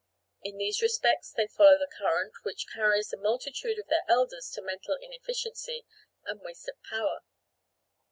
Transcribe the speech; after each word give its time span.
In 0.41 0.57
these 0.57 0.81
respects 0.81 1.31
they 1.31 1.45
follow 1.45 1.77
the 1.77 1.85
current 1.95 2.33
which 2.41 2.65
carries 2.73 3.13
a 3.13 3.17
multitude 3.17 3.77
of 3.77 3.85
their 3.85 4.01
elders 4.07 4.49
to 4.55 4.61
mental 4.63 4.97
inefficiency 4.99 5.85
and 6.25 6.41
waste 6.41 6.67
of 6.67 6.81
power. 6.89 7.19